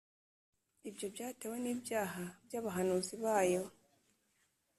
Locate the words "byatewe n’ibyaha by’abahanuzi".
1.13-3.15